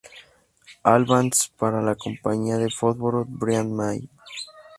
[0.83, 4.09] Albans para la compañía de fósforos Bryant May.